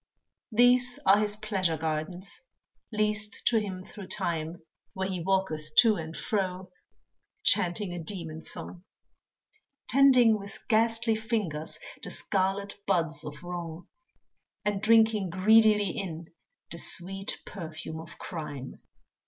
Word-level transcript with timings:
These 0.51 0.97
are 1.05 1.19
his 1.19 1.35
pleasure 1.35 1.77
gardens, 1.77 2.41
leased 2.91 3.45
to 3.45 3.59
him 3.59 3.83
through 3.85 4.07
time 4.07 4.63
Where 4.93 5.07
he 5.07 5.21
walketh 5.21 5.75
to 5.77 5.95
and 5.97 6.17
fro, 6.17 6.71
chanting 7.43 7.93
a 7.93 7.99
demon 8.03 8.41
song; 8.41 8.83
Tending 9.87 10.39
with 10.39 10.57
ghastly 10.67 11.13
fingers, 11.15 11.77
the 12.01 12.09
scarlet 12.09 12.77
buds 12.87 13.23
of 13.23 13.43
wrong, 13.43 13.89
And 14.65 14.81
drinking 14.81 15.29
greedily 15.29 15.91
in 15.91 16.25
the 16.71 16.79
sweet 16.79 17.39
perfume 17.45 17.99
of 17.99 18.17
crime. 18.17 18.79